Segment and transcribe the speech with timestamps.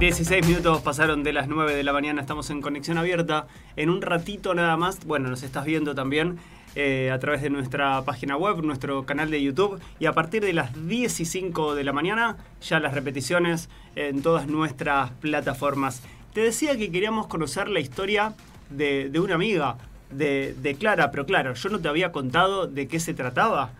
[0.00, 3.46] 16 minutos pasaron de las 9 de la mañana, estamos en conexión abierta.
[3.76, 6.38] En un ratito nada más, bueno, nos estás viendo también
[6.74, 9.80] eh, a través de nuestra página web, nuestro canal de YouTube.
[10.00, 14.20] Y a partir de las 10 y 5 de la mañana, ya las repeticiones en
[14.20, 16.02] todas nuestras plataformas.
[16.32, 18.34] Te decía que queríamos conocer la historia
[18.70, 19.78] de, una amiga,
[20.10, 23.70] de Clara, pero claro, yo no te había contado de qué se trataba.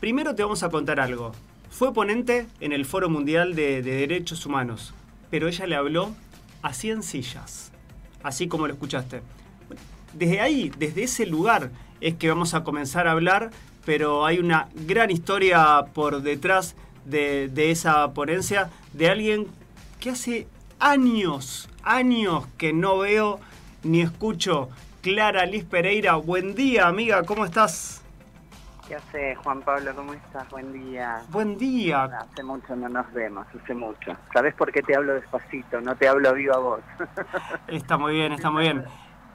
[0.00, 1.32] Primero te vamos a contar algo.
[1.70, 4.94] Fue ponente en el Foro Mundial de, Derechos Humanos,
[5.34, 6.14] pero ella le habló
[6.62, 7.72] a 100 sillas,
[8.22, 9.20] así como lo escuchaste.
[10.12, 13.50] Desde ahí, desde ese lugar, es que vamos a comenzar a hablar,
[13.84, 19.48] pero hay una gran historia por detrás de, de esa ponencia de alguien
[19.98, 20.46] que hace
[20.78, 23.40] años, años que no veo
[23.82, 24.68] ni escucho.
[25.02, 28.03] Clara Liz Pereira, buen día amiga, ¿cómo estás?
[28.86, 29.94] ¿Qué hace Juan Pablo?
[29.96, 30.48] ¿Cómo estás?
[30.50, 31.22] Buen día.
[31.30, 32.04] Buen día.
[32.04, 34.12] hace mucho no nos vemos, hace mucho.
[34.32, 35.80] ¿Sabes por qué te hablo despacito?
[35.80, 36.82] No te hablo viva voz.
[37.68, 38.84] está muy bien, está muy bien.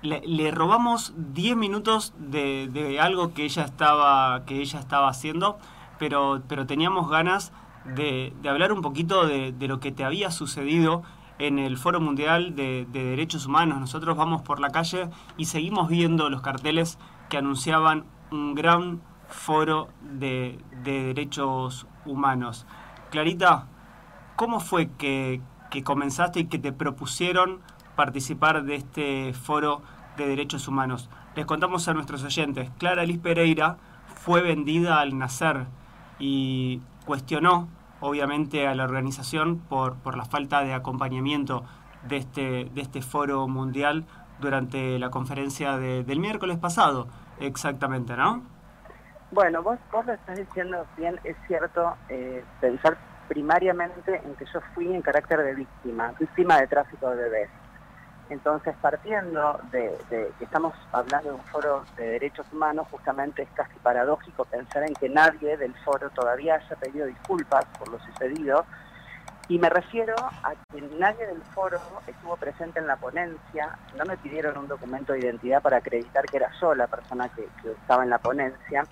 [0.03, 5.57] Le, robamos 10 minutos de, algo que ella estaba, que ella estaba haciendo,
[5.97, 7.52] pero, pero teníamos ganas
[7.85, 11.02] de, hablar un poquito de, lo que te había sucedido
[11.39, 13.79] en el Foro Mundial de, de Derechos Humanos.
[13.79, 19.89] Nosotros vamos por la calle y seguimos viendo los carteles que anunciaban un gran foro
[20.02, 22.66] de, derechos humanos.
[23.11, 23.67] Clarita,
[24.36, 25.41] ¿cómo fue que,
[25.83, 27.61] comenzaste y que te propusieron
[27.95, 29.81] participar de este foro
[30.17, 31.09] de derechos humanos?
[31.36, 33.77] Les contamos a nuestros oyentes, Clara Liz Pereira
[34.16, 35.67] fue vendida al nacer
[36.19, 37.69] y cuestionó
[38.02, 41.64] obviamente a la organización por, por la falta de acompañamiento
[42.08, 44.05] de este, de este foro mundial
[44.39, 47.08] durante la conferencia del miércoles pasado,
[47.39, 48.41] exactamente, ¿no?
[49.31, 54.59] Bueno, vos, vos lo estás diciendo bien, es cierto, eh, pensar primariamente en que yo
[54.73, 57.49] fui en carácter de víctima, víctima de tráfico de bebés.
[58.31, 63.77] Entonces, partiendo de, que estamos hablando de un foro de derechos humanos, justamente es casi
[63.83, 68.65] paradójico pensar en que nadie del foro todavía haya pedido disculpas por lo sucedido.
[69.48, 74.17] Y me refiero a que nadie del foro estuvo presente en la ponencia, no me
[74.17, 78.11] pidieron un documento de identidad para acreditar que era yo la persona que estaba en
[78.11, 78.83] la ponencia,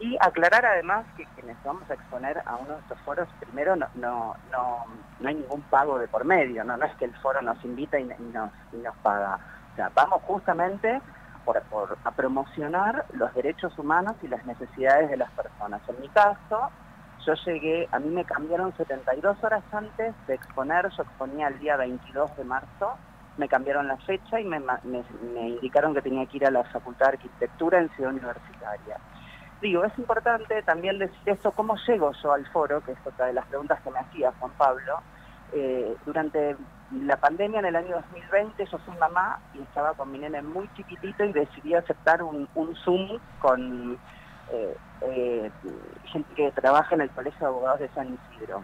[0.00, 3.86] y aclarar además que quienes vamos a exponer a uno de estos foros, primero no,
[3.94, 4.84] no, no,
[5.20, 8.04] no hay ningún pago de por medio, no, es que el foro nos invita y,
[8.04, 9.38] nos, y nos paga.
[9.72, 11.00] O sea, vamos justamente
[11.44, 15.80] por, por, a promocionar los derechos humanos y las necesidades de las personas.
[15.88, 16.70] En mi caso,
[17.24, 21.76] yo llegué, a mí me cambiaron 72 horas antes de exponer, yo exponía el día
[21.76, 22.94] 22 de marzo,
[23.36, 27.06] me cambiaron la fecha y me, me indicaron que tenía que ir a la Facultad
[27.06, 28.98] de Arquitectura en Ciudad Universitaria
[29.64, 33.32] digo, es importante también decir esto, cómo llego yo al foro, que es otra de
[33.32, 35.00] las preguntas que me hacía Juan Pablo.
[35.54, 36.54] Eh, durante
[36.92, 40.68] la pandemia en el año 2020 yo soy mamá y estaba con mi nene muy
[40.74, 42.46] chiquitito y decidí aceptar un,
[42.84, 43.98] Zoom con
[44.52, 45.50] eh, eh,
[46.04, 48.62] gente que trabaja en el Colegio de Abogados de San Isidro.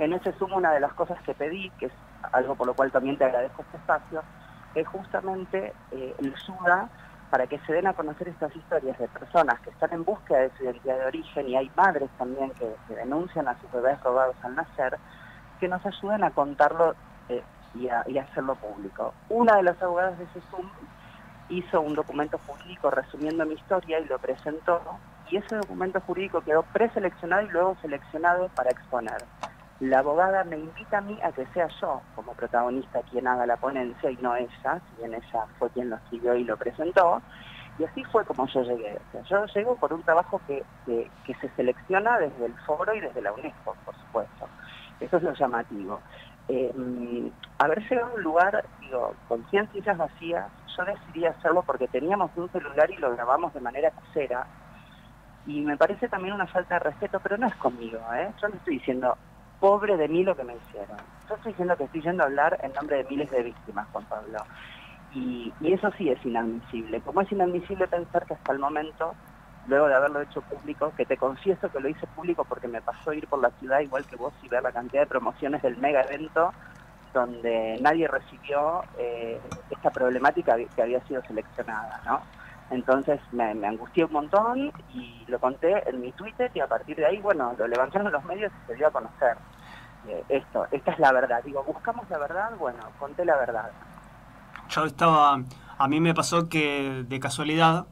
[0.00, 1.92] En ese Zoom una de las cosas que pedí, que es
[2.32, 4.24] algo por lo cual también te agradezco este espacio,
[4.74, 6.88] es justamente el SUDA
[7.30, 10.50] para que se den a conocer estas historias de personas que están en búsqueda de
[10.56, 14.54] su identidad de origen y hay madres también que, denuncian a sus bebés robados al
[14.54, 14.98] nacer,
[15.60, 16.94] que nos ayuden a contarlo
[17.28, 17.42] eh,
[17.74, 19.12] y, a, hacerlo público.
[19.28, 20.68] Una de las abogadas de Zoom
[21.48, 24.80] hizo un documento jurídico resumiendo mi historia y lo presentó,
[25.30, 29.24] y ese documento jurídico quedó preseleccionado y luego seleccionado para exponer
[29.80, 33.56] la abogada me invita a mí a que sea yo como protagonista quien haga la
[33.56, 37.22] ponencia y no ella, si bien ella fue quien lo escribió y lo presentó.
[37.78, 38.98] Y así fue como yo llegué.
[39.28, 43.76] yo llego por un trabajo que, se selecciona desde el foro y desde la UNESCO,
[43.84, 44.48] por supuesto.
[44.98, 46.00] Eso es lo llamativo.
[46.48, 46.72] Eh,
[47.58, 52.30] haber llegado a un lugar, digo, con 100 sillas vacías, yo decidí hacerlo porque teníamos
[52.36, 54.46] un celular y lo grabamos de manera casera.
[55.46, 58.32] Y me parece también una falta de respeto, pero no es conmigo, ¿eh?
[58.40, 59.16] Yo no estoy diciendo,
[59.60, 60.98] pobre de mí lo que me hicieron.
[61.28, 64.04] Yo estoy diciendo que estoy yendo a hablar en nombre de miles de víctimas, Juan
[64.06, 64.38] Pablo.
[65.12, 67.00] Y, eso sí es inadmisible.
[67.00, 69.14] Como es inadmisible pensar que hasta el momento,
[69.66, 73.12] luego de haberlo hecho público, que te confieso que lo hice público porque me pasó
[73.12, 76.02] ir por la ciudad igual que vos y ver la cantidad de promociones del mega
[76.02, 76.52] evento
[77.12, 82.20] donde nadie recibió eh, esta problemática que había sido seleccionada, ¿no?
[82.70, 87.06] Entonces me, angustié un montón y lo conté en mi Twitter y a partir de
[87.06, 89.36] ahí, bueno, lo levantaron los medios y se dio a conocer.
[90.08, 91.42] Eh, esto, esta es la verdad.
[91.44, 93.70] Digo, buscamos la verdad, bueno, conté la verdad.
[94.68, 95.40] Yo estaba,
[95.78, 97.86] a mí me pasó que de casualidad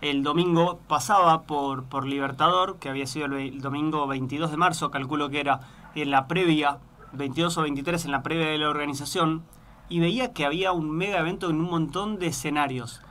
[0.00, 5.30] el domingo pasaba por, por Libertador, que había sido el, domingo 22 de marzo, calculo
[5.30, 5.60] que era
[5.94, 6.78] en la previa
[7.12, 9.44] 22 o 23 en la previa de la organización
[9.88, 13.02] y veía que había un mega evento en un montón de escenarios.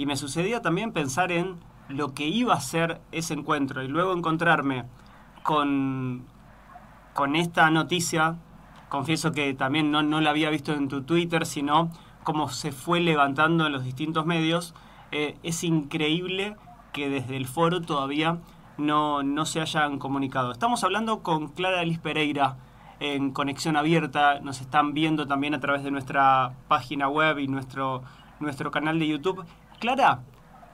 [0.00, 1.56] Y me sucedía también pensar en
[1.90, 4.86] lo que iba a ser ese encuentro y luego encontrarme
[5.42, 6.24] con,
[7.12, 8.38] con esta noticia.
[8.88, 11.90] Confieso que también no, no la había visto en tu Twitter, sino
[12.22, 14.74] cómo se fue levantando en los distintos medios.
[15.12, 16.56] Eh, es increíble
[16.94, 18.38] que desde el foro todavía
[18.78, 20.50] no, no se hayan comunicado.
[20.50, 22.56] Estamos hablando con Clara Liz Pereira
[23.00, 28.02] en Conexión Abierta, nos están viendo también a través de nuestra página web y nuestro,
[28.40, 29.44] nuestro canal de YouTube.
[29.80, 30.20] Clara,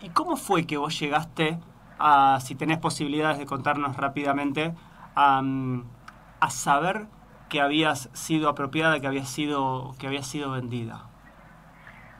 [0.00, 1.60] ¿y cómo fue que vos llegaste
[1.98, 4.74] a, si tenés posibilidades de contarnos rápidamente,
[5.14, 5.42] a,
[6.50, 7.06] saber
[7.48, 11.04] que habías sido apropiada, que habías sido, que había sido vendida?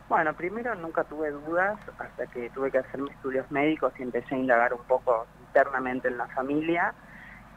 [0.09, 4.37] Bueno, primero nunca tuve dudas hasta que tuve que hacer mis estudios médicos y empecé
[4.37, 6.95] a indagar un poco internamente en la familia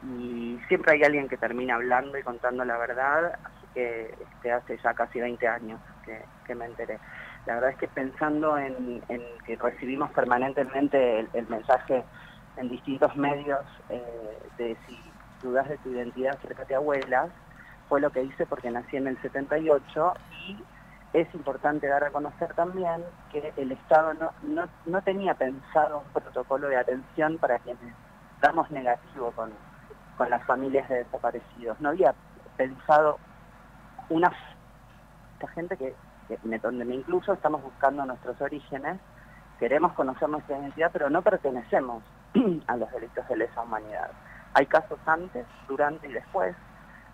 [0.03, 4.77] y siempre hay alguien que termina hablando y contando la verdad, así que este, hace
[4.77, 6.97] ya casi 20 años que, me enteré.
[7.45, 9.01] La verdad es que pensando en,
[9.45, 12.03] que recibimos permanentemente el, mensaje
[12.57, 14.99] en distintos medios eh, de si
[15.41, 17.29] dudas de tu identidad, acércate a abuelas,
[17.87, 20.13] fue lo que hice porque nací en el 78
[20.47, 20.57] y
[21.13, 26.67] es importante dar a conocer también que el Estado no, no, tenía pensado un protocolo
[26.67, 27.95] de atención para quienes
[28.41, 29.51] damos negativo con,
[30.17, 31.79] con las familias de desaparecidos.
[31.79, 32.13] No había
[32.57, 33.17] pensado
[34.09, 34.31] una
[35.55, 35.95] gente que,
[36.61, 38.99] donde me incluso estamos buscando nuestros orígenes,
[39.59, 42.03] queremos conocer nuestra identidad, pero no pertenecemos
[42.67, 44.11] a los delitos de lesa humanidad.
[44.53, 46.55] Hay casos antes, durante y después,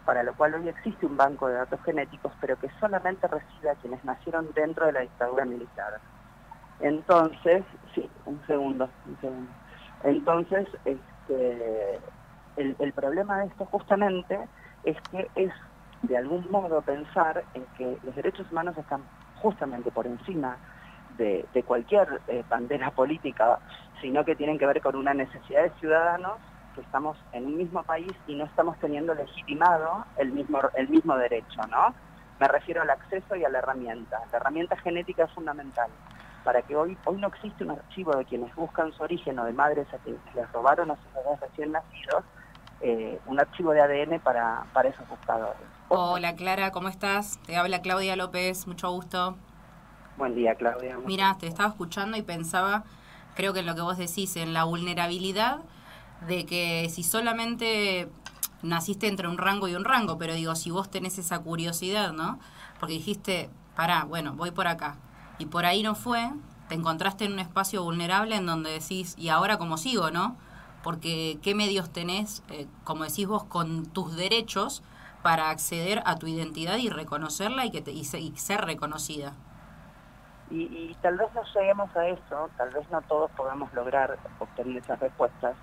[0.05, 3.75] para lo cual hoy existe un banco de datos genéticos, pero que solamente recibe a
[3.75, 5.99] quienes nacieron dentro de la dictadura militar.
[6.79, 7.63] Entonces,
[7.93, 9.51] sí, un segundo, un segundo.
[10.03, 11.99] Entonces, este,
[12.57, 14.39] el, problema de esto justamente
[14.83, 15.51] es que es
[16.07, 19.01] de algún modo pensar en que los derechos humanos están
[19.35, 20.57] justamente por encima
[21.17, 23.59] de, cualquier eh, bandera política,
[24.01, 26.39] sino que tienen que ver con una necesidad de ciudadanos
[26.73, 31.15] que estamos en un mismo país y no estamos teniendo legitimado el mismo, el mismo
[31.17, 31.95] derecho, ¿no?
[32.39, 34.19] Me refiero al acceso y a la herramienta.
[34.31, 35.89] La herramienta genética es fundamental
[36.43, 39.53] para que hoy, hoy no existe un archivo de quienes buscan su origen o de
[39.53, 42.23] madres a quienes les robaron a sus bebés recién nacidos,
[42.81, 45.74] eh, un archivo de ADN para, para esos buscadores.
[45.87, 47.37] Hola Clara, ¿cómo estás?
[47.45, 49.37] Te habla Claudia López, mucho gusto.
[50.17, 50.97] Buen día Claudia.
[51.05, 52.83] Mira, te estaba escuchando y pensaba,
[53.35, 55.59] creo que en lo que vos decís, en la vulnerabilidad
[56.27, 58.09] de que si solamente
[58.63, 62.39] naciste entre un rango y un rango, pero digo, si vos tenés esa curiosidad, ¿no?
[62.79, 64.97] Porque dijiste, pará, bueno, voy por acá.
[65.37, 66.31] Y por ahí no fue,
[66.67, 70.35] te encontraste en un espacio vulnerable en donde decís, ¿y ahora cómo sigo, no?
[70.81, 74.81] Porque qué medios tenés, eh, como decís vos, con tus derechos
[75.25, 79.33] para acceder a tu identidad y reconocerla y, que te, y, ser reconocida.
[80.51, 84.77] Y, y, tal vez no lleguemos a eso, tal vez no todos podamos lograr obtener
[84.77, 85.55] esas respuestas,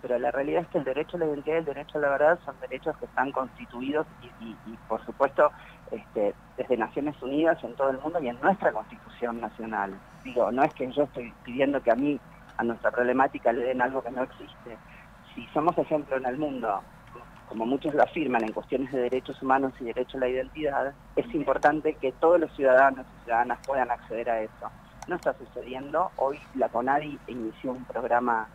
[0.00, 2.08] pero la realidad es que el derecho a la identidad y el derecho a la
[2.08, 4.06] verdad son derechos que están constituidos
[4.40, 4.56] y,
[4.88, 5.52] por supuesto,
[5.90, 9.92] este, desde Naciones Unidas en todo el mundo y en nuestra Constitución Nacional.
[10.24, 12.18] Digo, no es que yo estoy pidiendo que a mí,
[12.56, 14.78] a nuestra problemática, le den algo que no existe.
[15.34, 16.80] Si somos ejemplo en el mundo,
[17.52, 21.34] como muchos lo afirman en cuestiones de derechos humanos y derecho a la identidad, es
[21.34, 24.70] importante que todos los ciudadanos y ciudadanas puedan acceder a eso.
[25.06, 26.10] No está sucediendo.
[26.16, 28.48] Hoy la CONADI inició un programa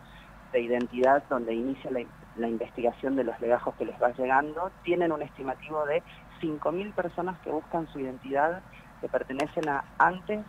[0.52, 5.22] de identidad donde inicia la, investigación de los legajos que les va llegando, tienen un
[5.22, 6.02] estimativo de
[6.42, 8.64] 5.000 personas que buscan su identidad
[9.00, 10.40] que pertenecen a antes,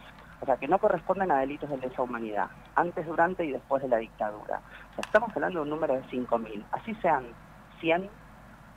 [0.41, 3.89] o sea, que no corresponden a delitos de lesa humanidad, antes, durante y después de
[3.89, 4.63] la dictadura.
[4.93, 6.65] O sea, estamos hablando de un número de 5.000.
[6.73, 7.27] Así sean
[7.81, 8.09] 100,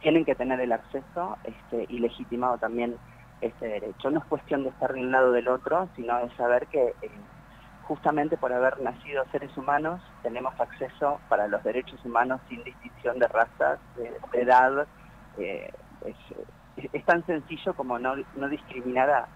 [0.02, 2.98] tienen que tener el acceso este, y legitimado también
[3.42, 4.10] este derecho.
[4.12, 6.94] No es cuestión de estar de un lado del otro, sino de saber que...
[7.02, 7.12] Eh,
[7.92, 13.28] justamente por haber nacido seres humanos, tenemos acceso para los derechos humanos sin distinción de
[13.28, 14.88] razas, de, edad.
[15.38, 15.70] Eh,
[16.94, 18.16] es, tan sencillo como no,
[18.50, 19.28] discriminar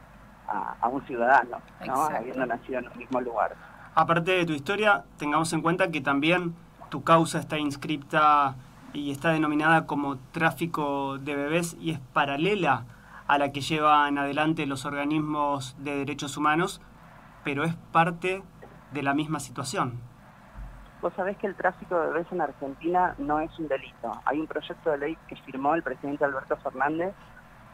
[0.48, 1.96] a, un ciudadano, ¿no?
[2.06, 3.56] habiendo nacido en el mismo lugar.
[3.94, 6.56] Aparte de tu historia, tengamos en cuenta que también
[6.88, 8.56] tu causa está inscripta
[8.96, 12.86] y está denominada como tráfico de bebés y es paralela
[13.28, 16.82] a la que llevan adelante los organismos de derechos humanos
[17.46, 18.44] pero es parte
[18.92, 20.00] de la misma situación.
[21.02, 24.12] Vos sabés que el tráfico de bebés en Argentina no es un delito.
[24.26, 27.14] Hay un proyecto de ley que firmó el presidente Alberto Fernández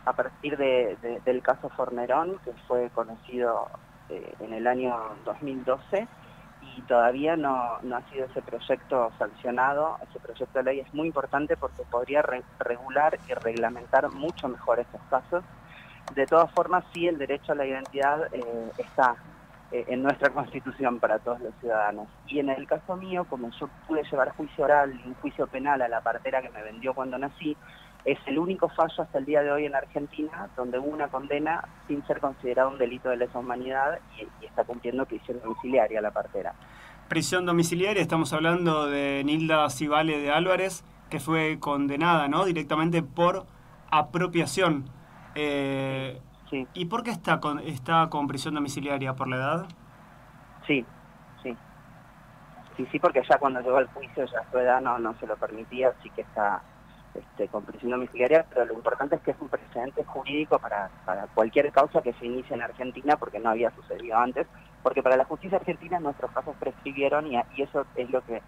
[0.06, 3.70] a partir del caso Fornerón, que fue conocido
[4.10, 6.08] eh, en el año 2012,
[6.62, 9.98] y todavía no, no ha sido ese proyecto sancionado.
[10.08, 12.24] Ese proyecto de ley es muy importante porque podría
[12.60, 15.44] regular y reglamentar mucho mejor estos casos.
[16.16, 19.16] De todas formas, sí, el derecho a la identidad eh, está
[19.72, 22.10] eh, en nuestra constitución para todos los ciudadanos.
[22.28, 25.82] Y en el caso mío, como yo pude llevar juicio oral y un juicio penal
[25.82, 27.58] a la partera que me vendió cuando nací,
[28.06, 31.64] es el único fallo hasta el día de hoy en Argentina donde hubo una condena
[31.88, 36.54] sin ser considerado un delito de lesa humanidad y, está cumpliendo prisión domiciliaria la partera.
[37.08, 42.46] Prisión domiciliaria, estamos hablando de Nilda Cibale de Álvarez, que fue condenada ¿no?
[42.46, 43.46] directamente por
[43.92, 44.86] apropiación.
[45.36, 46.68] Eh, sí.
[46.74, 49.14] ¿Y por qué está con, está con prisión domiciliaria?
[49.14, 49.66] ¿Por la edad?
[50.66, 50.86] Sí,
[51.44, 51.56] sí.
[52.78, 55.36] Sí, sí, porque ya cuando llegó al juicio ya su edad no, no se lo
[55.36, 56.62] permitía, así que está
[57.14, 61.28] este, con prisión domiciliaria, pero lo importante es que es un precedente jurídico para, para
[61.28, 64.48] cualquier causa que se inicie en Argentina, porque no había sucedido antes,
[64.82, 68.42] porque para la justicia argentina nuestros casos prescribieron y, eso es lo que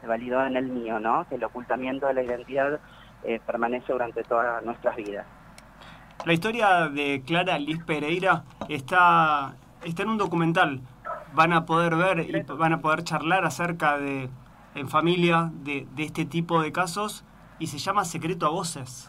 [0.00, 1.26] se validó en el mío, ¿no?
[1.28, 2.78] que el ocultamiento de la identidad
[3.24, 5.26] eh, permanece durante todas nuestras vidas.
[6.26, 10.80] La historia de Clara Liz Pereira está, está en un documental.
[11.32, 14.28] Van a poder ver y van a poder charlar acerca de,
[14.74, 17.24] en familia, de, de este tipo de casos
[17.60, 19.08] y se llama Secreto a Voces.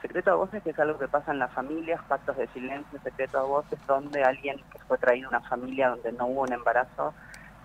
[0.00, 3.38] Secreto a Voces que es algo que pasa en las familias, pactos de silencio, secreto
[3.38, 7.12] a voces, donde alguien que fue traído a una familia donde no hubo un embarazo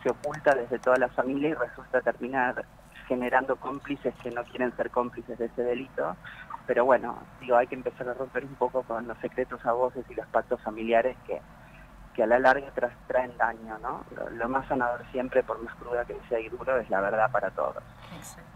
[0.02, 2.66] se oculta desde toda la familia y resulta terminar
[3.08, 6.16] generando cómplices que no quieren ser cómplices de ese delito.
[6.66, 10.06] Pero bueno, digo, hay que empezar a romper un poco con los secretos a voces
[10.10, 11.42] y los pactos familiares que,
[12.22, 12.72] a la larga
[13.08, 14.04] traen daño, ¿no?
[14.32, 17.52] Lo, más sanador siempre, por más cruda que sea y duro, es la verdad para
[17.52, 17.84] todos.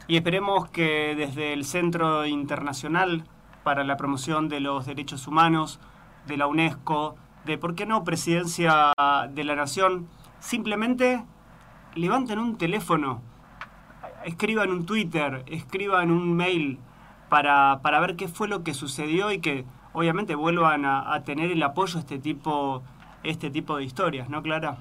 [0.07, 3.23] Y esperemos que desde el Centro Internacional
[3.63, 5.79] para la Promoción de los Derechos Humanos,
[6.27, 7.15] de la UNESCO,
[7.45, 8.93] de, ¿por qué no?, Presidencia
[9.29, 10.07] de la Nación,
[10.39, 11.23] simplemente
[11.95, 13.21] levanten un teléfono,
[14.25, 16.79] escriban un Twitter, escriban un mail
[17.29, 21.51] para, para ver qué fue lo que sucedió y que obviamente vuelvan a, a tener
[21.51, 22.83] el apoyo a este tipo
[23.23, 24.77] este tipo de historias, ¿no, Clara?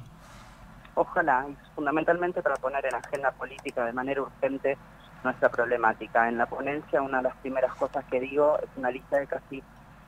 [0.95, 4.77] Ojalá, y fundamentalmente para poner en agenda política de manera urgente
[5.25, 6.29] nuestra problemática.
[6.29, 9.63] En la ponencia una de las primeras cosas que digo es una lista de casi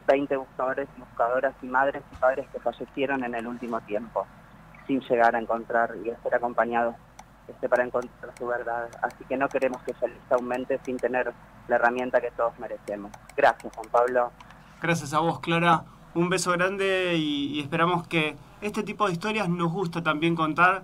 [0.07, 4.27] 20 buscadores y buscadoras y madres y padres que fallecieron en el último tiempo,
[4.87, 6.97] sin llegar a encontrar y a ser acompañados
[7.49, 8.89] este, para encontrar su verdad.
[9.01, 11.33] Así que no queremos que esa lista aumente sin tener
[11.69, 13.11] la herramienta que todos merecemos.
[13.37, 14.33] Gracias, Juan Pablo.
[14.83, 15.85] Gracias a vos, Clara
[16.15, 20.83] un beso grande y, esperamos que este tipo de historias nos gusta también contar,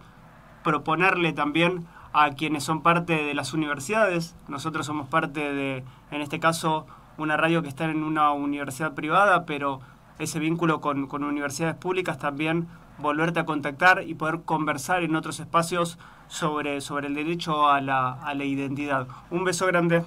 [0.65, 4.37] proponerle también a quienes son parte de las universidades.
[4.49, 9.47] Nosotros somos parte de, en este caso, una radio que está en una universidad privada,
[9.47, 9.81] pero
[10.19, 12.69] ese vínculo con, con universidades públicas también
[12.99, 18.13] volverte a contactar y poder conversar en otros espacios sobre, sobre el derecho a la,
[18.13, 19.07] a la identidad.
[19.31, 20.05] Un beso grande.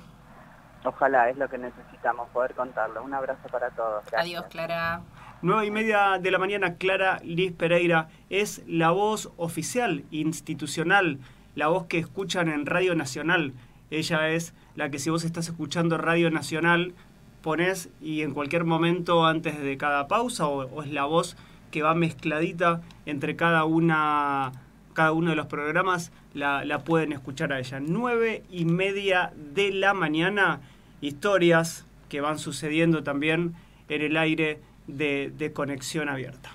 [0.85, 3.03] Ojalá, es lo que necesitamos, poder contarlo.
[3.03, 4.03] Un abrazo para todos.
[4.13, 5.01] Adiós, Clara.
[5.45, 11.19] Nueve y media de la mañana, Clara Liz Pereira es la voz oficial, institucional,
[11.53, 13.51] la voz que escuchan en Radio Nacional.
[13.91, 16.93] Ella es la que si vos estás escuchando Radio Nacional,
[17.41, 21.35] pones y en cualquier momento antes de cada pausa, o, es la voz
[21.71, 24.53] que va mezcladita entre cada una
[24.93, 27.81] cada uno de los programas la, la, pueden escuchar a ella.
[27.81, 30.61] Nueve y media de la mañana
[31.01, 33.55] historias que van sucediendo también
[33.89, 36.51] en el aire de, de conexión abierta.